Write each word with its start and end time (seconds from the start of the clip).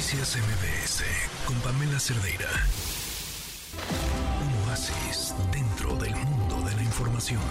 Noticias 0.00 0.38
MBS 0.38 1.02
con 1.44 1.54
Pamela 1.56 2.00
Cerdeira. 2.00 2.48
Un 4.40 4.70
oasis 4.70 5.34
dentro 5.52 5.94
del 5.96 6.16
mundo 6.16 6.62
de 6.66 6.74
la 6.74 6.82
información. 6.82 7.42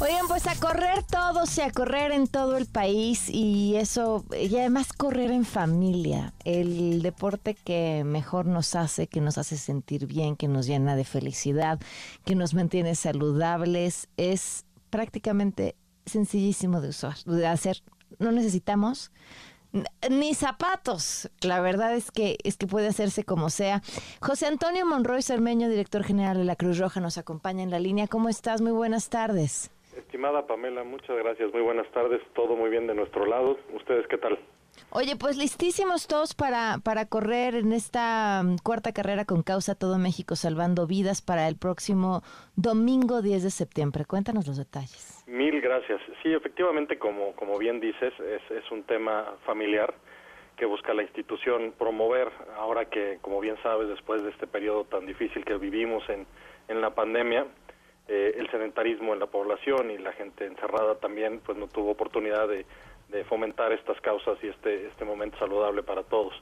Oigan, 0.00 0.26
pues 0.28 0.46
a 0.46 0.54
correr 0.54 1.02
todos 1.02 1.58
y 1.58 1.60
a 1.60 1.70
correr 1.70 2.12
en 2.12 2.26
todo 2.26 2.56
el 2.56 2.64
país 2.64 3.28
y 3.28 3.76
eso, 3.76 4.24
y 4.34 4.56
además 4.56 4.94
correr 4.94 5.30
en 5.30 5.44
familia, 5.44 6.32
el 6.46 7.02
deporte 7.02 7.54
que 7.54 8.02
mejor 8.06 8.46
nos 8.46 8.74
hace, 8.76 9.08
que 9.08 9.20
nos 9.20 9.36
hace 9.36 9.58
sentir 9.58 10.06
bien, 10.06 10.36
que 10.36 10.48
nos 10.48 10.66
llena 10.66 10.96
de 10.96 11.04
felicidad, 11.04 11.78
que 12.24 12.34
nos 12.34 12.54
mantiene 12.54 12.94
saludables, 12.94 14.08
es 14.16 14.64
prácticamente 14.88 15.76
sencillísimo 16.06 16.80
de 16.80 16.88
usar, 16.88 17.22
de 17.24 17.46
hacer. 17.46 17.82
No 18.20 18.30
necesitamos 18.30 19.10
ni 20.08 20.34
zapatos. 20.34 21.30
La 21.40 21.60
verdad 21.60 21.94
es 21.94 22.10
que 22.10 22.38
es 22.44 22.56
que 22.56 22.66
puede 22.66 22.88
hacerse 22.88 23.24
como 23.24 23.50
sea. 23.50 23.82
José 24.20 24.46
Antonio 24.46 24.86
Monroy 24.86 25.22
Cermeño, 25.22 25.68
director 25.68 26.04
general 26.04 26.38
de 26.38 26.44
la 26.44 26.56
Cruz 26.56 26.78
Roja, 26.78 27.00
nos 27.00 27.18
acompaña 27.18 27.62
en 27.62 27.70
la 27.70 27.78
línea. 27.78 28.08
¿Cómo 28.08 28.28
estás? 28.28 28.60
Muy 28.60 28.72
buenas 28.72 29.08
tardes. 29.08 29.70
Estimada 30.00 30.46
Pamela, 30.46 30.82
muchas 30.84 31.16
gracias. 31.16 31.52
Muy 31.52 31.62
buenas 31.62 31.90
tardes. 31.92 32.20
Todo 32.34 32.56
muy 32.56 32.70
bien 32.70 32.86
de 32.86 32.94
nuestro 32.94 33.26
lado. 33.26 33.58
¿Ustedes 33.74 34.06
qué 34.08 34.18
tal? 34.18 34.38
Oye, 34.90 35.14
pues 35.16 35.36
listísimos 35.36 36.08
todos 36.08 36.34
para, 36.34 36.78
para 36.82 37.06
correr 37.06 37.54
en 37.54 37.72
esta 37.72 38.42
mm, 38.42 38.56
cuarta 38.62 38.92
carrera 38.92 39.24
con 39.24 39.42
causa 39.42 39.74
Todo 39.74 39.98
México 39.98 40.36
Salvando 40.36 40.86
Vidas 40.86 41.22
para 41.22 41.48
el 41.48 41.56
próximo 41.56 42.22
domingo 42.56 43.22
10 43.22 43.42
de 43.42 43.50
septiembre. 43.50 44.04
Cuéntanos 44.04 44.46
los 44.46 44.56
detalles. 44.56 45.22
Mil 45.26 45.60
gracias. 45.60 46.00
Sí, 46.22 46.32
efectivamente, 46.32 46.98
como, 46.98 47.34
como 47.36 47.58
bien 47.58 47.78
dices, 47.78 48.12
es, 48.18 48.50
es 48.50 48.70
un 48.70 48.82
tema 48.84 49.34
familiar 49.44 49.94
que 50.56 50.66
busca 50.66 50.92
la 50.92 51.02
institución 51.02 51.72
promover, 51.78 52.28
ahora 52.58 52.84
que, 52.86 53.18
como 53.22 53.40
bien 53.40 53.56
sabes, 53.62 53.88
después 53.88 54.22
de 54.22 54.30
este 54.30 54.46
periodo 54.46 54.84
tan 54.84 55.06
difícil 55.06 55.44
que 55.44 55.56
vivimos 55.56 56.02
en, 56.10 56.26
en 56.68 56.80
la 56.80 56.90
pandemia, 56.90 57.46
eh, 58.08 58.34
el 58.36 58.50
sedentarismo 58.50 59.12
en 59.12 59.20
la 59.20 59.26
población 59.26 59.90
y 59.90 59.98
la 59.98 60.12
gente 60.12 60.46
encerrada 60.46 60.96
también 60.96 61.40
pues 61.44 61.56
no 61.56 61.68
tuvo 61.68 61.90
oportunidad 61.90 62.48
de, 62.48 62.64
fomentar 63.28 63.72
estas 63.72 64.00
causas 64.00 64.38
y 64.42 64.48
este, 64.48 64.86
este 64.86 65.04
momento 65.04 65.36
saludable 65.38 65.82
para 65.82 66.04
todos. 66.04 66.32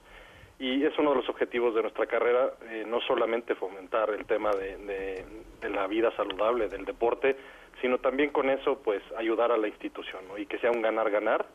Y 0.59 0.84
es 0.84 0.98
uno 0.98 1.11
de 1.11 1.17
los 1.17 1.28
objetivos 1.28 1.75
de 1.75 1.83
nuestra 1.83 2.06
carrera, 2.06 2.53
eh, 2.70 2.84
no 2.87 3.00
solamente 3.03 3.55
fomentar 3.55 4.11
el 4.11 4.27
tema 4.27 4.50
de, 4.50 5.25
la 5.70 5.87
vida 5.87 6.11
saludable, 6.17 6.69
del 6.69 6.84
deporte, 6.84 7.37
sino 7.81 7.98
también 7.98 8.31
con 8.31 8.50
eso 8.50 8.81
pues 8.83 9.03
ayudar 9.17 9.53
a 9.53 9.56
la 9.56 9.69
institución 9.69 10.22
y 10.37 10.47
que 10.47 10.59
sea 10.59 10.70
un 10.70 10.83
ganar-ganar 10.83 11.47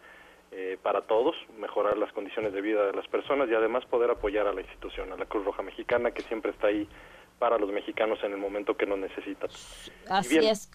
eh, 0.52 0.78
para 0.82 1.02
todos, 1.02 1.36
mejorar 1.60 1.98
las 1.98 2.14
condiciones 2.14 2.54
de 2.54 2.62
vida 2.62 2.86
de 2.86 2.94
las 2.94 3.08
personas 3.08 3.50
y 3.50 3.56
además 3.56 3.86
poder 3.86 4.10
apoyar 4.10 4.48
a 4.48 4.54
la 4.54 4.62
institución, 4.62 5.12
a 5.12 5.18
la 5.18 5.26
Cruz 5.26 5.44
Roja 5.44 5.64
Mexicana 5.64 6.12
que 6.12 6.22
siempre 6.22 6.52
está 6.52 6.68
ahí 6.68 6.88
para 7.40 7.58
los 7.58 7.72
mexicanos 7.72 8.20
en 8.24 8.32
el 8.32 8.38
momento 8.38 8.76
que 8.76 8.86
nos 8.86 9.00
necesitan. 9.00 9.50
Así 10.10 10.38
es. 10.38 10.72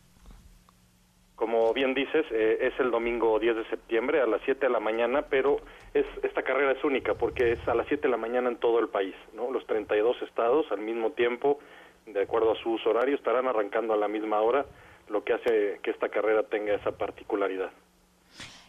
Como 1.39 1.73
bien 1.73 1.95
dices, 1.95 2.27
eh, 2.33 2.59
es 2.63 2.81
el 2.81 2.91
domingo 2.91 3.39
10 3.39 3.55
de 3.55 3.65
septiembre 3.69 4.21
a 4.21 4.27
las 4.27 4.43
7 4.45 4.67
de 4.67 4.73
la 4.73 4.81
mañana, 4.81 5.23
pero 5.31 5.59
es, 5.95 6.05
esta 6.25 6.43
carrera 6.43 6.73
es 6.73 6.83
única 6.83 7.15
porque 7.15 7.53
es 7.53 7.69
a 7.69 7.75
las 7.75 7.87
7 7.87 8.03
de 8.03 8.09
la 8.09 8.17
mañana 8.17 8.49
en 8.49 8.57
todo 8.57 8.81
el 8.81 8.89
país. 8.89 9.15
¿no? 9.35 9.51
Los 9.53 9.65
32 9.67 10.21
estados 10.23 10.67
al 10.73 10.81
mismo 10.81 11.13
tiempo, 11.13 11.61
de 12.07 12.23
acuerdo 12.23 12.53
a 12.53 12.57
su 12.57 12.71
uso 12.71 12.91
horario, 12.91 13.15
estarán 13.15 13.47
arrancando 13.47 13.95
a 13.95 13.97
la 13.97 14.09
misma 14.09 14.41
hora, 14.41 14.67
lo 15.09 15.23
que 15.23 15.35
hace 15.35 15.79
que 15.81 15.93
esta 15.93 16.09
carrera 16.09 16.43
tenga 16.43 16.75
esa 16.75 16.91
particularidad. 16.91 17.71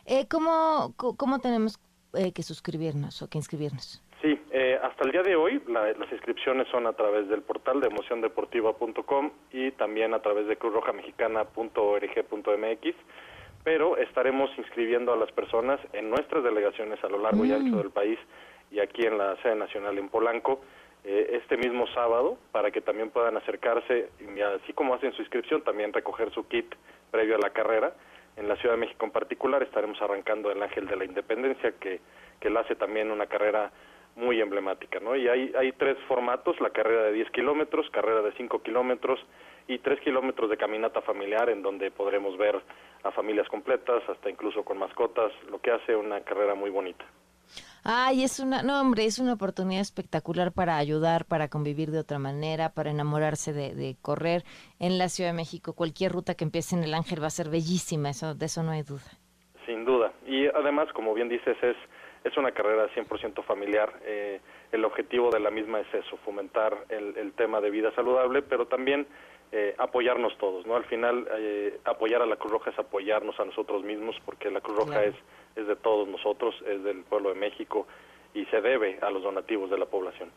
Eh, 0.06 0.28
¿cómo, 0.28 0.94
¿Cómo 0.96 1.40
tenemos 1.40 1.80
eh, 2.14 2.32
que 2.34 2.44
suscribirnos 2.44 3.22
o 3.24 3.30
que 3.30 3.40
inscribirnos? 3.40 4.02
Eh, 4.52 4.80
hasta 4.82 5.04
el 5.04 5.12
día 5.12 5.22
de 5.22 5.36
hoy 5.36 5.62
las 5.68 6.12
inscripciones 6.12 6.68
son 6.70 6.88
a 6.88 6.94
través 6.94 7.30
del 7.30 7.44
portal 7.44 7.82
de 7.82 7.88
emociondeportiva.com 7.88 9.30
y 9.52 9.70
también 9.72 10.16
a 10.16 10.24
través 10.24 10.48
de 10.48 10.58
cruzrojamexicana.org.mx, 10.58 12.96
pero 13.64 13.96
estaremos 13.98 14.50
inscribiendo 14.58 15.14
a 15.14 15.18
las 15.18 15.32
personas 15.34 15.80
en 15.94 16.10
nuestras 16.10 16.44
delegaciones 16.44 16.98
a 17.04 17.10
lo 17.10 17.20
largo 17.20 17.46
y 17.46 17.52
ancho 17.52 17.76
mm. 17.76 17.78
del 17.78 17.92
país 17.92 18.18
y 18.72 18.80
aquí 18.80 19.06
en 19.06 19.20
la 19.20 19.36
sede 19.44 19.56
nacional 19.56 20.00
en 20.00 20.10
Polanco 20.10 20.62
eh, 21.04 21.40
este 21.42 21.56
mismo 21.56 21.86
sábado 21.94 22.40
para 22.52 22.72
que 22.72 22.82
también 22.82 23.12
puedan 23.12 23.38
acercarse 23.38 24.10
y 24.20 24.42
así 24.42 24.74
como 24.74 24.96
hacen 24.96 25.14
su 25.14 25.22
inscripción 25.22 25.62
también 25.62 25.94
recoger 25.94 26.34
su 26.34 26.48
kit 26.48 26.74
previo 27.12 27.36
a 27.36 27.40
la 27.40 27.52
carrera. 27.52 27.94
En 28.36 28.48
la 28.48 28.56
Ciudad 28.56 28.74
de 28.76 28.82
México 28.82 29.06
en 29.06 29.12
particular 29.12 29.62
estaremos 29.62 30.02
arrancando 30.02 30.52
el 30.52 30.64
Ángel 30.64 30.88
de 30.88 30.96
la 30.96 31.06
Independencia 31.06 31.74
que, 31.80 32.02
que 32.40 32.50
la 32.50 32.62
hace 32.62 32.76
también 32.76 33.12
una 33.12 33.28
carrera 33.28 33.72
muy 34.20 34.42
emblemática, 34.42 35.00
¿no? 35.00 35.16
Y 35.16 35.28
hay, 35.28 35.54
hay 35.58 35.72
tres 35.72 35.98
formatos, 36.08 36.60
la 36.60 36.70
carrera 36.70 37.04
de 37.04 37.14
10 37.14 37.32
kilómetros, 37.32 37.90
carrera 37.90 38.22
de 38.22 38.34
5 38.34 38.62
kilómetros 38.62 39.20
y 39.68 39.80
3 39.80 40.02
kilómetros 40.02 40.50
de 40.50 40.58
caminata 40.58 41.02
familiar 41.02 41.50
en 41.50 41.62
donde 41.62 41.90
podremos 41.90 42.38
ver 42.38 42.62
a 43.04 43.12
familias 43.12 43.48
completas, 43.48 44.04
hasta 44.10 44.30
incluso 44.30 44.64
con 44.64 44.78
mascotas, 44.78 45.32
lo 45.50 45.60
que 45.62 45.72
hace 45.72 45.96
una 45.96 46.22
carrera 46.22 46.54
muy 46.54 46.70
bonita. 46.70 47.06
Ay, 47.84 48.24
es 48.24 48.40
una, 48.40 48.62
no 48.62 48.80
hombre, 48.80 49.06
es 49.06 49.20
una 49.20 49.34
oportunidad 49.34 49.82
espectacular 49.82 50.52
para 50.52 50.78
ayudar, 50.78 51.26
para 51.26 51.48
convivir 51.48 51.92
de 51.92 52.00
otra 52.00 52.20
manera, 52.20 52.74
para 52.74 52.92
enamorarse 52.92 53.54
de, 53.54 53.74
de, 53.74 53.96
correr 54.02 54.44
en 54.80 54.98
la 54.98 55.08
Ciudad 55.08 55.30
de 55.30 55.38
México. 55.38 55.74
Cualquier 55.74 56.12
ruta 56.12 56.36
que 56.36 56.44
empiece 56.44 56.76
en 56.76 56.84
el 56.84 56.94
Ángel 56.94 57.24
va 57.24 57.28
a 57.28 57.32
ser 57.32 57.50
bellísima, 57.50 58.10
eso, 58.10 58.36
de 58.36 58.46
eso 58.46 58.64
no 58.64 58.72
hay 58.72 58.84
duda. 58.84 59.10
Sin 59.66 59.86
duda. 59.86 60.12
Y 60.28 60.48
además, 60.48 60.92
como 60.94 61.14
bien 61.14 61.30
dices, 61.30 61.58
es 61.64 61.78
es 62.24 62.36
una 62.38 62.52
carrera 62.52 62.90
100% 62.90 63.44
familiar. 63.44 63.94
Eh, 64.04 64.40
el 64.72 64.86
objetivo 64.86 65.30
de 65.30 65.40
la 65.40 65.50
misma 65.50 65.80
es 65.80 65.94
eso, 65.94 66.18
fomentar 66.18 66.78
el, 66.90 67.34
tema 67.34 67.62
de 67.62 67.70
vida 67.70 67.92
saludable, 67.96 68.42
pero 68.42 68.68
también 68.68 69.08
eh, 69.52 69.74
apoyarnos 69.78 70.38
todos, 70.38 70.66
¿no? 70.66 70.76
Al 70.76 70.86
final, 70.86 71.28
eh, 71.38 71.80
apoyar 71.86 72.22
a 72.22 72.26
la 72.26 72.36
Cruz 72.36 72.52
Roja 72.52 72.72
es 72.72 72.80
apoyarnos 72.80 73.40
a 73.40 73.46
nosotros 73.46 73.84
mismos, 73.84 74.16
porque 74.26 74.52
la 74.52 74.62
Cruz 74.62 74.78
Roja 74.78 75.06
es, 75.06 75.16
es 75.56 75.68
de 75.68 75.76
todos 75.76 76.08
nosotros, 76.08 76.56
es 76.68 76.84
del 76.84 77.04
pueblo 77.04 77.30
de 77.30 77.36
México 77.36 77.88
y 78.34 78.46
se 78.46 78.62
debe 78.62 79.00
a 79.02 79.10
los 79.10 79.24
donativos 79.24 79.70
de 79.70 79.78
la 79.78 79.86
población. 79.86 80.30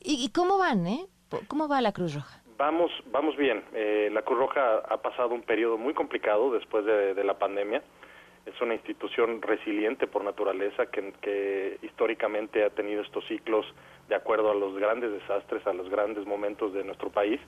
¿Y, 0.00 0.30
cómo 0.30 0.58
van, 0.58 0.86
eh? 0.86 1.06
¿Cómo 1.48 1.66
va 1.66 1.80
la 1.80 1.92
Cruz 1.92 2.14
Roja? 2.14 2.42
Vamos, 2.58 2.90
vamos 3.06 3.36
bien. 3.36 3.64
la 4.12 4.22
Cruz 4.22 4.38
Roja 4.38 4.78
ha 4.88 4.96
pasado 4.98 5.34
un 5.34 5.42
periodo 5.42 5.78
muy 5.78 5.94
complicado 5.94 6.52
después 6.52 6.84
de 6.84 7.24
la 7.24 7.38
pandemia 7.38 7.82
es 8.46 8.60
una 8.60 8.74
institución 8.74 9.42
resiliente 9.42 10.06
por 10.06 10.24
naturaleza 10.24 10.86
que, 10.86 11.78
históricamente 11.82 12.64
ha 12.64 12.70
tenido 12.70 13.02
estos 13.02 13.26
ciclos 13.26 13.66
de 14.08 14.14
acuerdo 14.14 14.50
a 14.50 14.54
los 14.54 14.76
grandes 14.76 15.10
desastres, 15.10 15.66
a 15.66 15.72
los 15.72 15.90
grandes 15.90 16.26
momentos 16.26 16.72
de 16.72 16.84
nuestro 16.84 17.10
país 17.10 17.40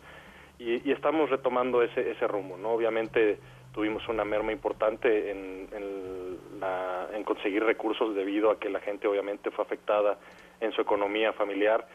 y, 0.58 0.90
estamos 0.90 1.30
retomando 1.30 1.82
ese, 1.82 2.10
ese 2.10 2.26
rumbo. 2.26 2.56
¿no? 2.56 2.70
Obviamente 2.70 3.38
tuvimos 3.72 4.06
una 4.08 4.24
merma 4.24 4.50
importante 4.50 5.30
en, 5.30 5.68
en, 5.72 7.24
conseguir 7.24 7.62
recursos 7.62 8.14
debido 8.14 8.50
a 8.50 8.58
que 8.58 8.70
la 8.70 8.80
gente 8.80 9.06
obviamente 9.06 9.50
fue 9.50 9.62
afectada 9.62 10.18
en 10.60 10.72
su 10.72 10.80
economía 10.80 11.34
familiar 11.34 11.86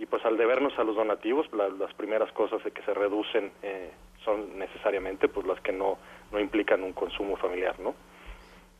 y 0.00 0.06
pues 0.06 0.24
al 0.24 0.36
debernos 0.36 0.76
a 0.78 0.84
los 0.84 0.96
donativos, 0.96 1.46
las 1.52 1.94
primeras 1.94 2.32
cosas 2.32 2.60
que 2.60 2.82
se 2.82 2.92
reducen 2.92 3.52
eh, 3.62 3.90
son 4.24 4.58
necesariamente 4.58 5.28
pues 5.28 5.46
las 5.46 5.60
que 5.60 5.72
no, 5.72 5.96
no 6.32 6.40
implican 6.40 6.82
un 6.82 6.92
consumo 6.92 7.36
familiar, 7.36 7.78
¿no? 7.78 7.94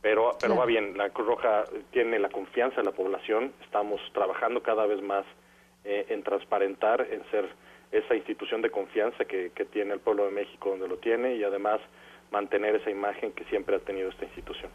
Pero, 0.01 0.37
pero 0.39 0.55
va 0.55 0.65
bien, 0.65 0.97
la 0.97 1.09
Cruz 1.09 1.27
Roja 1.27 1.63
tiene 1.91 2.17
la 2.19 2.29
confianza 2.29 2.77
de 2.77 2.83
la 2.83 2.91
población, 2.91 3.53
estamos 3.63 4.01
trabajando 4.13 4.63
cada 4.63 4.85
vez 4.85 5.01
más 5.01 5.25
eh, 5.83 6.05
en 6.09 6.23
transparentar, 6.23 7.07
en 7.11 7.23
ser 7.29 7.49
esa 7.91 8.15
institución 8.15 8.61
de 8.61 8.69
confianza 8.69 9.25
que, 9.25 9.51
que 9.53 9.65
tiene 9.65 9.93
el 9.93 9.99
pueblo 9.99 10.25
de 10.25 10.31
México 10.31 10.69
donde 10.69 10.87
lo 10.87 10.97
tiene 10.97 11.35
y 11.35 11.43
además 11.43 11.79
mantener 12.31 12.75
esa 12.75 12.89
imagen 12.89 13.33
que 13.33 13.43
siempre 13.45 13.75
ha 13.75 13.79
tenido 13.79 14.09
esta 14.09 14.25
institución. 14.25 14.71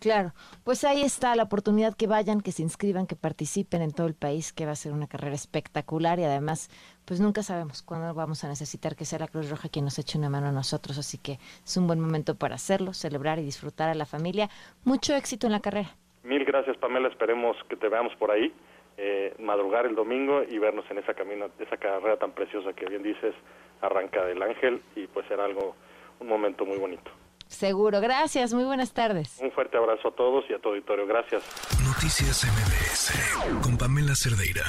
Claro, 0.00 0.32
pues 0.64 0.82
ahí 0.84 1.02
está 1.02 1.36
la 1.36 1.42
oportunidad 1.42 1.94
que 1.94 2.06
vayan, 2.06 2.40
que 2.40 2.52
se 2.52 2.62
inscriban, 2.62 3.06
que 3.06 3.16
participen 3.16 3.82
en 3.82 3.92
todo 3.92 4.06
el 4.06 4.14
país, 4.14 4.50
que 4.50 4.64
va 4.64 4.72
a 4.72 4.74
ser 4.76 4.92
una 4.92 5.06
carrera 5.06 5.34
espectacular 5.34 6.18
y 6.18 6.24
además, 6.24 6.70
pues 7.04 7.20
nunca 7.20 7.42
sabemos 7.42 7.82
cuándo 7.82 8.14
vamos 8.14 8.42
a 8.42 8.48
necesitar 8.48 8.96
que 8.96 9.04
sea 9.04 9.18
la 9.18 9.28
Cruz 9.28 9.50
Roja 9.50 9.68
quien 9.68 9.84
nos 9.84 9.98
eche 9.98 10.16
una 10.16 10.30
mano 10.30 10.48
a 10.48 10.52
nosotros, 10.52 10.96
así 10.96 11.18
que 11.18 11.32
es 11.32 11.76
un 11.76 11.86
buen 11.86 12.00
momento 12.00 12.34
para 12.34 12.54
hacerlo, 12.54 12.94
celebrar 12.94 13.38
y 13.40 13.42
disfrutar 13.42 13.90
a 13.90 13.94
la 13.94 14.06
familia. 14.06 14.48
Mucho 14.84 15.14
éxito 15.14 15.46
en 15.46 15.52
la 15.52 15.60
carrera. 15.60 15.90
Mil 16.24 16.46
gracias, 16.46 16.78
Pamela, 16.78 17.08
esperemos 17.08 17.54
que 17.68 17.76
te 17.76 17.88
veamos 17.90 18.16
por 18.16 18.30
ahí, 18.30 18.54
eh, 18.96 19.34
madrugar 19.38 19.84
el 19.84 19.94
domingo 19.94 20.42
y 20.48 20.56
vernos 20.58 20.90
en 20.90 20.96
esa 20.96 21.12
camino, 21.12 21.50
esa 21.58 21.76
carrera 21.76 22.16
tan 22.16 22.32
preciosa 22.32 22.72
que 22.72 22.86
bien 22.86 23.02
dices, 23.02 23.34
arranca 23.82 24.24
del 24.24 24.40
Ángel 24.42 24.80
y 24.96 25.06
pues 25.08 25.26
será 25.28 25.44
algo, 25.44 25.76
un 26.20 26.28
momento 26.28 26.64
muy 26.64 26.78
bonito. 26.78 27.10
Seguro, 27.50 28.00
gracias, 28.00 28.54
muy 28.54 28.64
buenas 28.64 28.92
tardes. 28.92 29.38
Un 29.42 29.50
fuerte 29.50 29.76
abrazo 29.76 30.08
a 30.08 30.14
todos 30.14 30.44
y 30.48 30.54
a 30.54 30.58
tu 30.60 30.68
auditorio, 30.68 31.04
gracias. 31.06 31.42
Noticias 31.84 32.44
MBS 32.44 33.60
con 33.62 33.76
Pamela 33.76 34.14
Cerdeira. 34.14 34.64